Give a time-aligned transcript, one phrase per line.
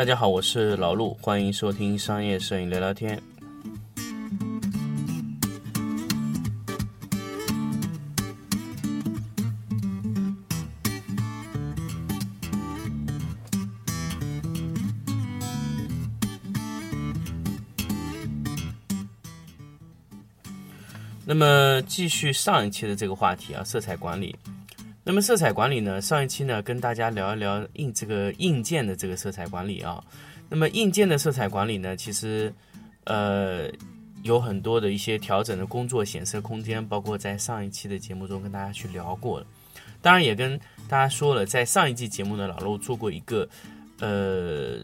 [0.00, 3.22] 大家好，我是老陆，欢迎收听商业摄影聊聊天。
[21.26, 24.34] 那么继续上一期的这个话题啊，色彩管理。
[25.02, 26.00] 那么色彩管理呢？
[26.00, 30.02] 上一期呢，跟大家聊一聊硬这个硬件的这个色彩管理啊。
[30.48, 32.52] 那么硬件的色彩管理呢，其实
[33.04, 33.70] 呃
[34.22, 39.46] 有很多的一些调整的工作显色空间，包括在上一期的节目中跟大家去聊过了。
[40.02, 43.48] 当然也跟大家说了，在上一季节目呢，老陆做过一个
[44.00, 44.76] 呃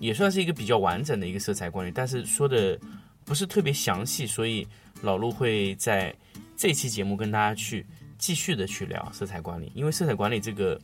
[0.00, 2.78] 也算是一个比较完整的一个色彩管理，但是说的
[3.24, 4.66] 不是特别详细，所以
[5.02, 6.14] 老陆会在
[6.56, 7.84] 这期节目跟大家去。
[8.22, 10.80] 继续的去聊色彩管理，因为色彩管理这个，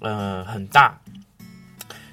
[0.00, 0.96] 呃，很大，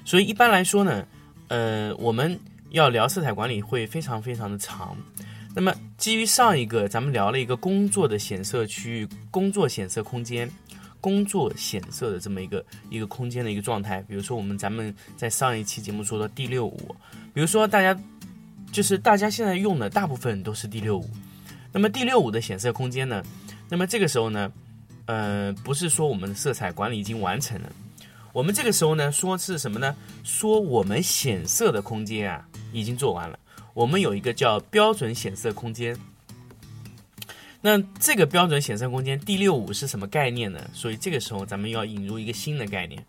[0.04, 1.06] 所以一般来说呢，
[1.46, 2.36] 呃，我们
[2.70, 4.96] 要聊色彩管理会非常非常的长。
[5.54, 10.50] 那么基于上一个，咱们聊了一个工作的显色区域、工作显色空间、
[11.00, 14.02] 工作显色的这么一个一个空间的一个状态。
[14.08, 16.96] 比如说我们咱们在上一期节目说的 D 六五，
[17.32, 17.96] 比如说大家
[18.72, 21.08] 就是大家现在用的大部分都是 D 六五，
[21.72, 23.22] 那么 D 六五的显色空间呢？
[23.68, 24.50] 那么这个时候呢，
[25.06, 27.72] 呃，不是说我们的色彩管理已经完成了，
[28.32, 29.94] 我们这个时候呢，说是什么呢？
[30.24, 33.38] 说我们显色的空间啊，已经做完了。
[33.74, 35.96] 我们有一个叫标准显色空间。
[37.60, 40.70] 那这个标准显色空间 D 六五是什么概念呢？
[40.72, 43.04] 所以这个时候咱们要引入一个新的概念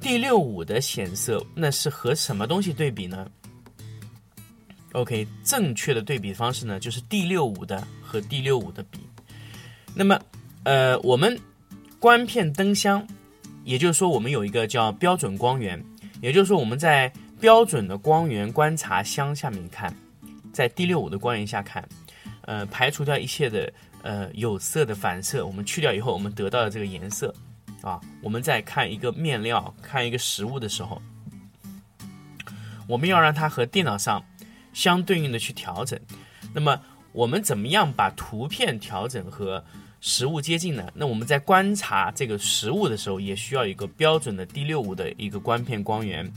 [0.00, 3.30] ，D 六五的显色，那是和什么东西对比呢
[4.92, 8.98] ？OK，正确的对比方式呢，就是 D 六五的和 D 六五的比。
[9.98, 10.20] 那么，
[10.64, 11.40] 呃，我们
[11.98, 13.06] 观片灯箱，
[13.64, 15.82] 也就是说，我们有一个叫标准光源，
[16.20, 19.90] 也就是说，我们在标准的光源观察箱下面看，
[20.52, 21.82] 在 D 六五的光源下看，
[22.42, 27.34] 呃，排除掉一切的呃有色的反射，我们去掉以后，我们得到的这个颜色，
[27.80, 31.00] 啊，我们在看一个面料、看一个实物的时候，
[32.86, 34.22] 我们要让它和电脑上
[34.74, 35.98] 相对应的去调整。
[36.52, 36.78] 那么，
[37.12, 39.64] 我们怎么样把图片调整和
[40.08, 40.88] 实物接近呢？
[40.94, 46.32] 那我们在观察这个实物的时候，也需要一个标准的 D 六五的一个光片光源。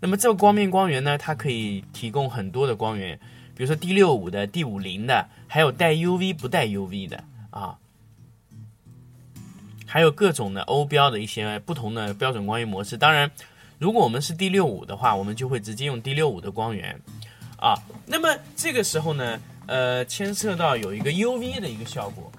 [0.00, 3.20] 那么这个光片光源呢，它可以提供很多的光源，
[3.54, 7.76] 比如说 D 六五的、D 五零的，还有带 UV 不带 UV 的啊，
[9.84, 12.96] 还有各种的欧标的一些不同的标准光源模式。
[12.96, 13.30] 当然，
[13.78, 16.98] 如果我们是 D 六五的话，我们就会直接用 D 六五的光源
[17.58, 17.74] 啊。
[18.06, 22.32] 那么这个时候呢，呃，牵涉到有一个 UV 的一个效果。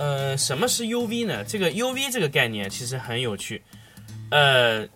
[0.00, 1.44] 呃，什么是 UV 呢？
[1.44, 3.62] 这个 UV 这个概念其实很有趣。
[4.30, 4.88] 呃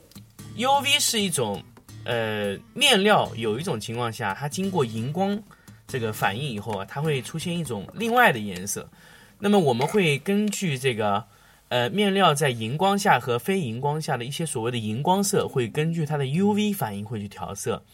[0.57, 1.63] ，UV 是一种
[2.07, 5.39] 呃面料，有一种情况下，它经过荧光
[5.87, 8.89] 这个反应以后啊，它会出现一种另外的颜色。
[9.39, 11.23] 那么我们会根据这个
[11.69, 17.85] 呃面料在荧光下和非荧光下的一些所谓的荧光色，会根据它的 UV 反应会去调色。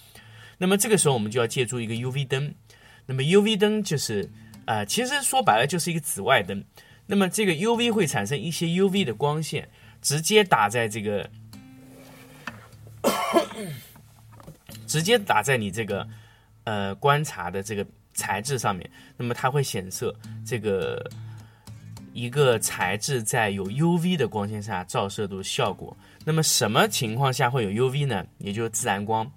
[0.59, 2.55] 那么这个时候我们就要借助一个 UV 灯。
[3.05, 4.31] 那么 UV 灯就是
[4.67, 6.63] 呃，其实说白了就是一个紫外灯。
[7.11, 9.69] 那么这个 UV 会产生一些 UV 的光线，
[10.01, 11.29] 直接打在这个，
[14.87, 16.07] 直接打在你这个
[16.63, 17.85] 呃观察的这个
[18.15, 18.89] 材质上面。
[19.17, 20.15] 那么它会显色
[20.47, 21.05] 这个
[22.13, 25.97] 一个材质在有 UV 的光线下照射的效果。
[26.25, 28.25] 那么什么情况下会有 UV 呢？
[28.39, 29.29] 也就是自然光。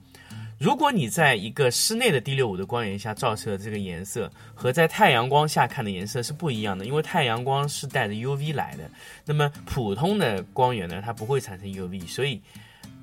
[0.63, 8.89] 如果你在一个室内的 D 六五的光源下照射的这个颜色，和在太阳光下看的颜色是不一样的，因为太阳光是带着 UV 来的，
[9.25, 12.41] 那么普通的光源呢，它不会产生 UV，所以，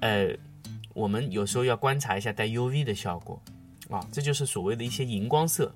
[0.01, 0.31] 呃，
[0.95, 3.39] 我们有时候要观察一下带 UV 的效果，
[3.91, 5.71] 啊，这就是所谓的一些荧光色。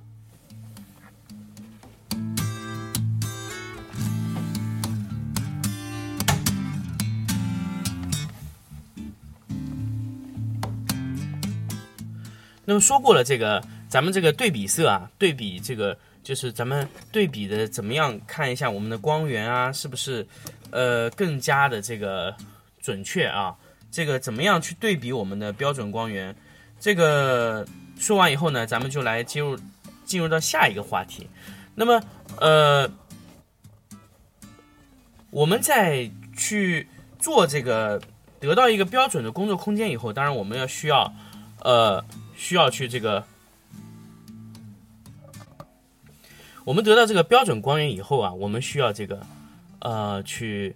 [12.66, 18.18] 那么说过了，这个咱们这个对比色啊，对比这个就是咱们对比的怎么样？
[18.26, 20.26] 看一下我们的光源啊，是不是
[20.70, 22.34] 呃更加的这个
[22.80, 23.54] 准确啊？
[23.90, 26.34] 这个怎么样去对比我们的标准光源？
[26.80, 27.66] 这个
[27.98, 29.58] 说完以后呢，咱们就来进入
[30.06, 31.28] 进入到下一个话题。
[31.74, 32.02] 那么
[32.40, 32.90] 呃，
[35.30, 36.88] 我们在去
[37.18, 38.00] 做这个
[38.40, 41.12] 得到一个标准的工作空间以后，当然我们要需要
[41.60, 42.02] 呃。
[42.36, 43.24] 需要去这个，
[46.64, 49.24] 我们得到这个标准光源以后啊，我们需要这个，
[49.80, 50.74] 呃，去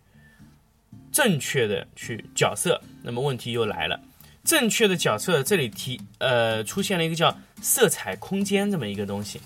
[1.12, 2.80] 正确的去角色。
[3.02, 4.00] 那么问题又来了，
[4.44, 9.40] 正确的角色这里提呃出现了一个叫色彩空间这么一个东西。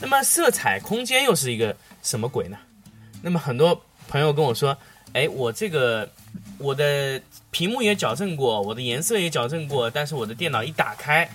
[0.00, 2.58] 那么色彩空间又是一个什么鬼呢？
[3.22, 4.76] 那么很多朋友跟我说，
[5.12, 6.10] 哎，我这个
[6.58, 7.20] 我的
[7.54, 11.30] 屏幕也矫正过，我的颜色也矫正过，但是我的电脑一打开，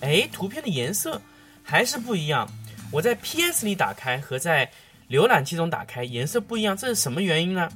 [0.00, 1.22] 哎，图片的颜色
[1.62, 2.50] 还是不一样。
[2.90, 4.68] 我在 PS 里打开和在
[5.08, 7.70] 浏览器中打开颜色不一样，这是什么原因呢？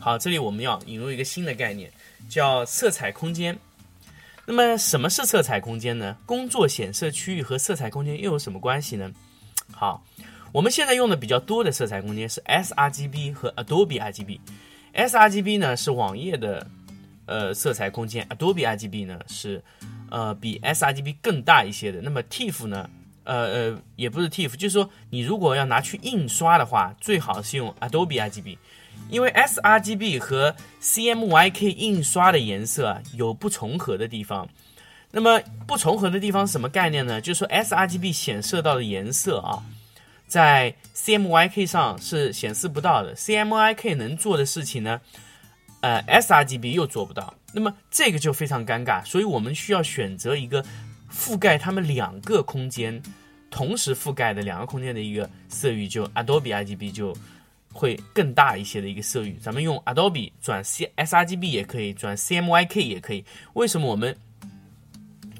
[0.00, 1.92] 好，这里我们要引入一个新的概念，
[2.28, 3.56] 叫色彩空间。
[4.44, 6.16] 那么什么是色彩空间呢？
[6.26, 9.08] 工作显示区域和色彩空间又有什么关系呢？
[9.70, 10.02] 好，
[10.50, 14.40] 我们现在用的比较多的色彩空间是 sRGB 和 Adobe RGB。
[14.96, 16.66] sRGB 呢是网页的
[17.26, 19.62] 呃色彩空间，Adobe RGB 呢是
[20.10, 22.00] 呃比 sRGB 更大一些的。
[22.00, 22.90] 那么 TIFF 呢？
[23.24, 23.34] 呃
[23.72, 28.56] 呃，也不是 TIFF，就是说你如果要拿去印刷的话，最好是用 Adobe RGB。
[29.10, 34.48] 因为 sRGB 和 CMYK 印刷的颜色有不重合的地方，
[35.10, 37.20] 那么不重合的地方什么概念呢？
[37.20, 39.62] 就是说 sRGB 显色到的颜色啊，
[40.26, 45.00] 在 CMYK 上是显示不到的，CMYK 能做的事情呢，
[45.80, 50.64] 呃，sRGB 又做不到，那么这个就非常尴尬，所以我们需要选择一个
[51.12, 53.02] 覆盖它们两个空间
[53.50, 57.16] 同时覆盖的两个空间的一个色域，就 Adobe RGB 就。
[57.72, 63.22] 会更大一些的一个色域，咱们用 Adobe 转 C sRGB 也可以，转 CMYK 也可以。
[63.52, 64.16] 为什么我们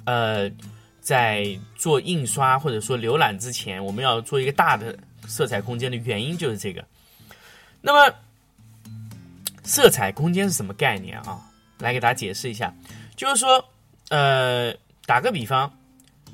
[0.04, 0.50] 呃
[1.06, 4.98] 在做印刷或者说浏览之前，我们要做一个大的
[5.28, 6.84] 色彩空间的原因就是这个。
[7.80, 8.12] 那么
[9.62, 11.40] 色彩空间是什么概念啊？
[11.78, 12.74] 来给大家解释一下，
[13.14, 13.64] 就是说
[14.08, 14.74] 呃
[15.04, 15.72] 打个比方，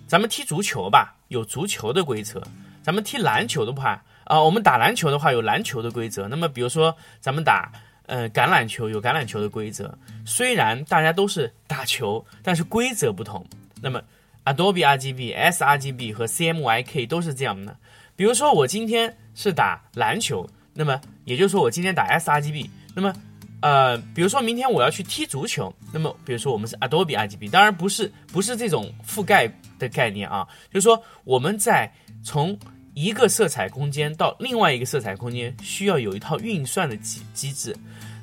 [0.07, 2.41] 咱们踢足球吧，有足球的规则；
[2.83, 4.03] 咱们踢篮球的话。
[4.25, 6.29] 啊，我们打篮球的话有篮球的规则。
[6.29, 7.71] 那么，比如说咱们打
[8.07, 9.93] 呃橄榄球有橄榄球的规则。
[10.25, 13.45] 虽然大家都是打球，但是规则不同。
[13.83, 14.01] 那么
[14.45, 17.77] ，Adobe RGB、sRGB 和 CMYK 都是这样的。
[18.15, 22.69] 比如说我今天是打篮球，那么也就是说我今天打 sRGB。
[22.95, 23.15] 那么，
[23.61, 27.49] 呃，比如说明天我要去踢足球，那么比如说我们是 Adobe RGB。
[27.51, 31.91] 当然不是不是这种覆盖的概念啊，就是说我们在
[32.23, 32.59] 从
[32.95, 37.75] 一个色彩空间到另外一个色彩空间需要有一套运算的机机制，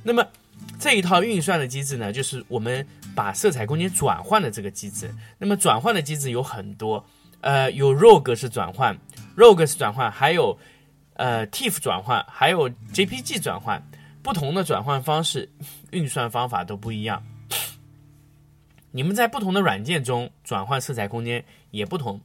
[0.04, 0.24] 那么
[0.78, 2.86] 这一套运算的机制呢，就是我们
[3.20, 5.14] 把色彩空间转换的这个机制。
[5.40, 7.06] 那么转换的机制有很多，
[7.42, 8.98] 呃，有 ROG 式转换
[9.36, 10.58] ，ROG 式转换，还有
[11.16, 13.86] 呃 TIFF 转换，还有 JPG 转换，
[14.24, 15.52] 不同的转换方式，
[15.92, 17.22] 运算方法都不一样。
[18.92, 22.22] 你们在不同的软件中转换色彩空间也不同。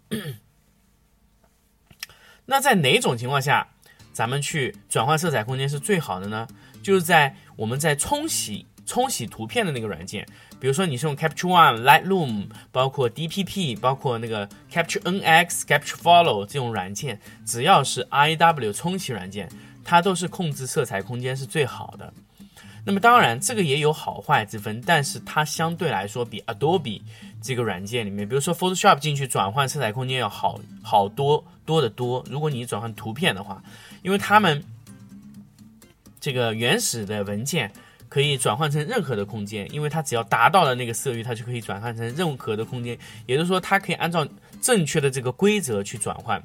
[2.46, 3.66] 那在哪种情况下，
[4.12, 6.46] 咱们去转换色彩空间是最好的呢？
[6.84, 10.24] 就是在我们在冲洗冲洗图片的那个软件，
[10.64, 19.46] 比如说你是用 Capture One、Lightroom，包括 DPP，包括那个 Capture NX、Capture Follow 这种软件，只要是 I W 冲洗软件，
[19.84, 22.10] 它都是控制色彩空间是最好的。
[22.82, 27.02] 那么当然，这个也有好坏之分，但是它相对来说比 Adobe
[27.42, 32.24] 这个软件里面，比如说 Photoshop 进去转换色彩空间要好好多多的多。
[32.30, 33.62] 如果你转换图片的话，
[34.02, 34.64] 因为他们
[36.18, 37.70] 这个原始的文件
[38.14, 44.24] 可以转换成任何的空间，因为它只要达到了那个色域，它就可以转换成任何的空间，也就是说，它可以按照
[44.60, 46.40] 正确的这个规则去转换。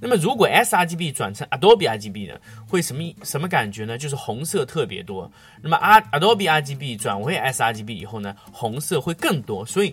[0.00, 2.38] 那么，如果 sRGB 转成 Adobe RGB 呢，
[2.68, 3.98] 会什么什么感觉呢？
[3.98, 5.28] 就是红色特别多。
[5.60, 9.66] 那么 R Adobe RGB 转为 sRGB 以后呢，红色会更多。
[9.66, 9.92] 所以，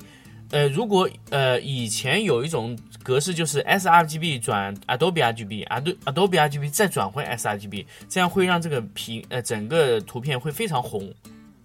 [0.51, 11.13] 呃，如果呃以前有一种格式，就是 sRGB 转 Adobe RGB，Adobe Adobe RGB 再转回 sRGB，这样会让这个屏呃整个图片会非常红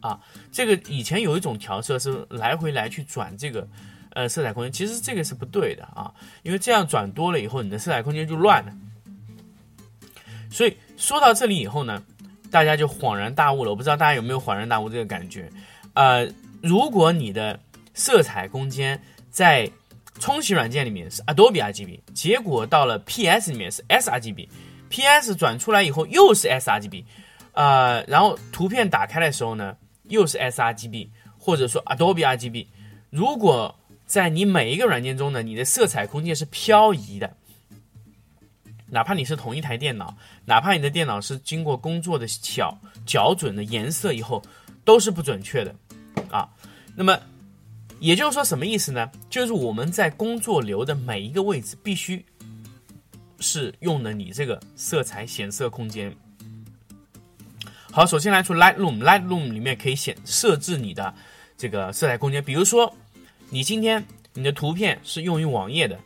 [0.01, 0.21] 啊。
[0.51, 3.67] 这个以前有一种调色是来回来去转这个。
[4.15, 6.12] 呃，色彩空间其实这个是不对的啊，
[6.43, 8.73] 因为这样转多了以后，你的色彩空间就乱了。
[10.51, 12.03] 所以说到这里以后呢，
[12.51, 13.71] 大家就恍然大悟了。
[13.71, 15.51] 我不知道大家有没有恍然大悟这个感觉？
[15.95, 16.29] 呃，
[16.62, 17.59] 如果你的
[17.94, 19.70] 色彩空间在
[20.20, 27.04] 冲洗软件里面是 Adobe RGB，结果到了 PS 里面是 sRGB，PS 转出来以后又是 sRGB，
[27.52, 31.08] 呃，然后图片打开的时候呢又是 sRGB，
[31.38, 32.66] 或者说 Adobe RGB，
[33.11, 33.75] 如果
[34.06, 37.34] 在你每一个软件中呢，你的色彩空间是漂移的，
[38.90, 44.42] 哪怕你是同一台电脑，哪怕你的电脑是经过工作的巧校准的颜色以后，
[44.84, 45.75] 都是不准确的
[46.30, 46.50] 啊。
[46.94, 47.18] 那么
[48.02, 49.09] 也就是说什么意思呢？
[49.30, 52.23] 就是我们在工作流的每一个位置必须
[53.38, 56.12] 是用的你这个色彩显色空间。
[57.92, 61.14] 好，首先来出 Lightroom，Lightroom 里面可以显设置你的
[61.56, 62.92] 这个色彩空间，比如说
[63.50, 64.04] 你今天
[64.35, 65.97] 你的图片是用于网页的。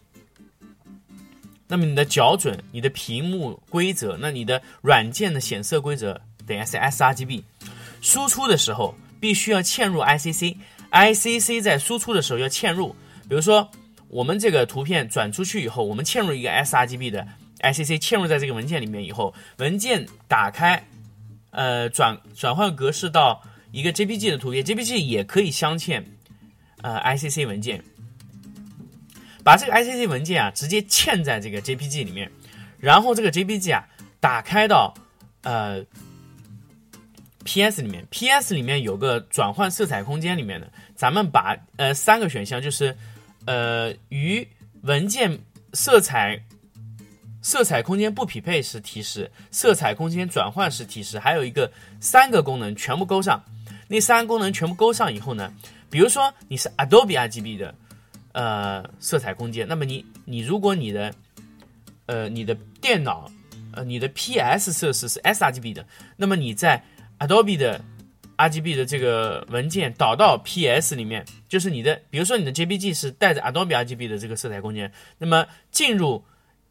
[1.66, 7.42] 那么你的校准、你的屏幕规则，那你的软件的显色规则等于是 sRGB。
[8.02, 10.58] 输出的时候必须要嵌入 ICC
[10.90, 12.94] ICC 在输出的时候要嵌入。
[13.28, 13.70] 比如说
[14.08, 17.26] 我们这个图片转出去以后，我们嵌入一个 sRGB 的
[17.60, 20.86] ICC，嵌入在这个文件里面以后，文件打开，
[21.50, 26.04] 呃，转转换格式到一个 JPG 的图片，JPG 也可以镶嵌
[26.82, 27.82] 呃 ICC 文件。
[29.42, 32.30] 把这个 ICC 文件啊直接嵌在这个 JPG 里面，
[32.78, 33.86] 然后这个 JPG 啊
[34.18, 34.92] 打开到
[35.42, 35.84] 呃
[37.46, 42.94] PS 里面，PS 里面有个转换色彩空间里面的，咱们把呃三个选项就是
[43.46, 44.46] 呃与
[44.82, 45.38] 文件
[45.72, 46.38] 色彩
[47.40, 53.42] 色彩空间不匹配时提示，色彩空间转换时提示，还有一个三个功能全部勾上。
[53.88, 55.52] 那三个功能全部勾上以后呢，
[55.88, 57.74] 比如说你是 Adobe RGB 的。
[58.38, 59.66] 呃，色彩空间。
[59.66, 61.10] 那么你你如果你的
[62.04, 63.32] 呃你的电脑
[63.72, 65.86] 呃你的 PS 设施是 sRGB 的，
[66.18, 66.84] 那么你在
[67.18, 67.82] Adobe 的
[68.37, 76.25] RGB 的这个文件导到 PS 里面，就是你的，比如说你的 JPG 是带着 Adobe RGB 的这个色彩空间，那么进入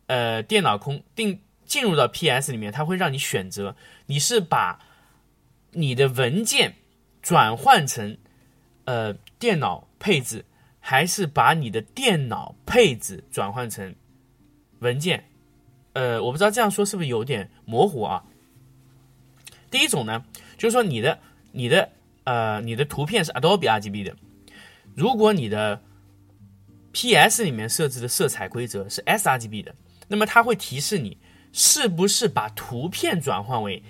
[0.08, 3.76] 呃电脑空定进入到 PS 里面，它会让你选择
[4.06, 4.80] 你是把
[5.72, 6.76] 你的文件
[7.22, 8.18] 转换成
[8.86, 10.46] 呃电脑配置。
[10.88, 13.96] 还是把你的电脑配置转换成
[14.82, 15.26] 文件，
[15.94, 18.24] 呃，我不知道这样说是不是有点模糊啊？
[19.76, 20.24] 第一种呢，
[20.58, 21.20] 就是说你的
[21.52, 21.90] 你的
[22.24, 24.16] 呃你的图片是 Adobe RGB 的，
[24.96, 25.82] 如果你的
[26.94, 29.76] PS 里面设置的色彩规则是 sRGB 的，
[30.08, 31.18] 那么它会提示你
[31.52, 33.84] 是不是把图片转换为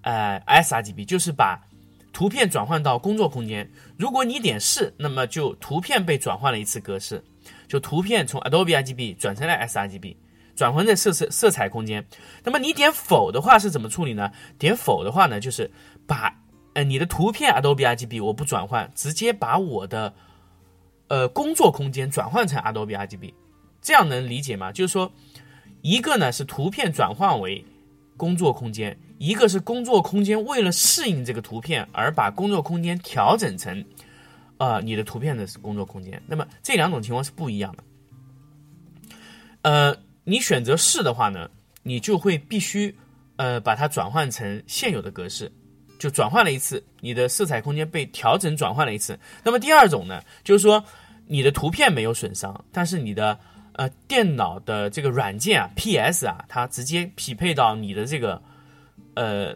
[0.00, 1.66] 呃 sRGB，就是把。
[2.10, 7.22] 图片转换到工作空间，如果你点是，那么就图片被转换了一次格式，
[7.68, 10.16] 就图片从 Adobe RGB 转成了 sRGB，
[10.58, 12.04] 转换在色色色彩空间。
[12.42, 14.32] 那么你点否的话是怎么处理呢？
[14.58, 15.70] 点否的话呢，就是
[16.04, 16.34] 把
[16.74, 20.12] 呃你的图片 Adobe RGB 我不转换，直接把我的
[21.06, 23.32] 呃工作空间转换成 Adobe RGB，
[23.80, 24.72] 这样能理解吗？
[24.72, 25.12] 就是说，
[25.82, 27.64] 一个呢是图片转换为
[28.16, 28.98] 工作空间。
[29.18, 33.84] 一个是工作空间为了适应这个图片而把工作空间调整成，
[34.58, 36.20] 呃，你的图片的工作空间。
[36.26, 37.82] 那么这两种情况是不一样的。
[39.62, 39.96] 呃，
[40.28, 41.48] 你选择是的话呢，
[41.82, 42.94] 你就会必须
[43.36, 45.50] 呃把它转换成现有的格式，
[45.98, 49.18] 就转换了一次，你的色彩空间被调整转换了一次。
[49.42, 50.84] 那么第二种呢，就是说
[51.26, 53.38] 你的图片没有损伤，但是你的
[53.72, 58.42] 呃电脑的这个软件啊，PS 啊，它直接匹配到你的这个。
[59.14, 59.52] 呃，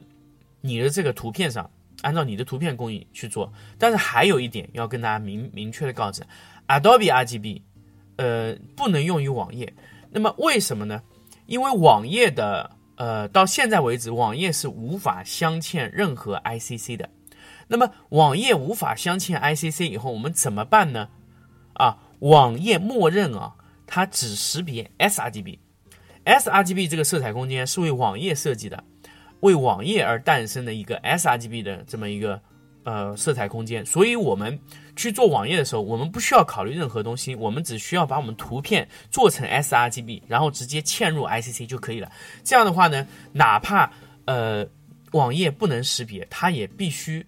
[0.60, 3.52] 你的这个图片上，按照你的图片工艺去做。
[3.78, 6.20] 但是还有一点要跟大家明明确的告知
[6.66, 7.62] ，Adobe RGB，
[8.16, 9.72] 呃，不能用于网页。
[10.12, 11.02] 那么为什么呢？
[11.46, 17.10] 因为网页的，呃，到现在为止，网页是无法镶嵌任何 ICC 的。
[17.68, 21.08] 那么网页无法镶嵌 ICC 以后，我们怎么办呢？
[21.72, 23.54] 啊，网页默认啊，
[23.86, 28.84] 它只识别 sRGB，sRGB 这个色彩空间是为网页设计的。
[29.40, 32.40] 为网页而诞生的一个 sRGB 的这么一个
[32.84, 34.60] 呃色彩空间，所以我们
[34.96, 42.10] 去做网页的时候，我们不需要考虑任何东西，我们只需要把我们图片做成 sRGB，然后直接嵌入 ICC 就可以了。
[42.44, 43.90] 这样的话呢，哪怕
[44.26, 44.66] 呃
[45.12, 47.24] 网页不能识别，它也必须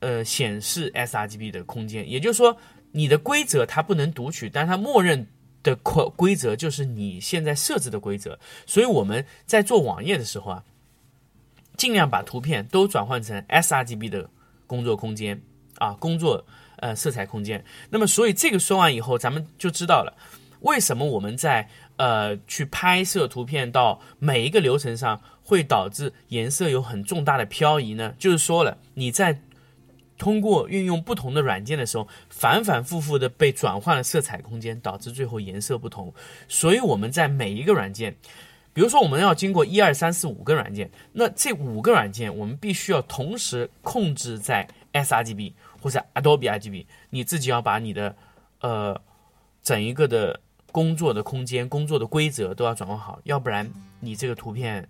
[0.00, 2.08] 呃显示 sRGB 的空间。
[2.08, 2.56] 也就是说，
[2.92, 5.26] 你的规则它不能读取，但它默认
[5.62, 8.38] 的规规则就是你现在设置的规则。
[8.66, 10.64] 所以我们在做网页的时候啊。
[11.76, 14.28] 尽量把图片都转换成 sRGB 的
[14.66, 15.40] 工作空间
[15.76, 16.44] 啊，工作
[16.78, 17.64] 呃色彩空间。
[17.90, 20.12] 那么，所以这个说完以后，咱们就知道了
[20.60, 28.14] 为什么我们在呃去拍摄图片到每一个流程上会导致颜色有很重大的漂移呢？
[28.18, 29.40] 就是说了，你在
[30.16, 36.12] 通过运用不同的软件的时候，反反复复的被转换了色彩空间，导致最后颜色不同。
[36.48, 38.16] 所以我们在每一个软件。
[38.74, 45.52] 比如说，我们要经过一二三四五个软件，那这五个软件我们必须要同时控制在 sRGB
[45.88, 48.14] 不是 Adobe RGB，你自己要把你的
[48.60, 49.00] 呃
[49.62, 50.38] 整一个的
[50.70, 53.66] 工作的空间、工作的规则都要掌握好，要不然
[54.00, 54.86] 你这个图片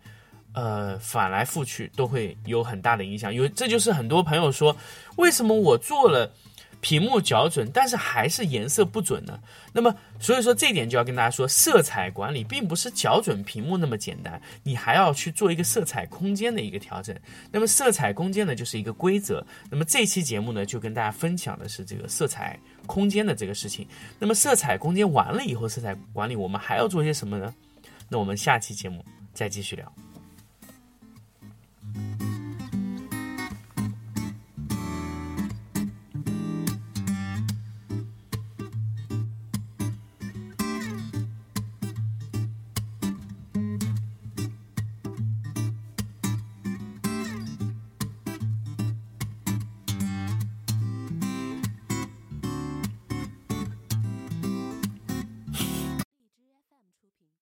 [0.55, 3.33] 呃反来覆去都会有很大的影响。
[3.33, 4.77] 有这就是很多朋友说，
[5.17, 6.33] 为什么我做了
[6.81, 9.39] 屏幕校准，但是还是颜色不准呢？
[9.73, 17.17] 那么，所以说这点就要跟大家说，色彩管理并不是校准屏幕那么简单，你还要去做一个色彩空间的一个调整。
[17.51, 19.45] 那么，色彩空间呢，就是一个规则。
[19.71, 23.87] 那么这期节目呢，就跟大家分享的是这个色彩空间的这个事情。
[24.19, 27.53] 那么，色彩空间完了以后，色彩管理我们还要做些什么呢？
[28.09, 29.05] 那我们下期节目
[29.35, 30.08] 再继续聊。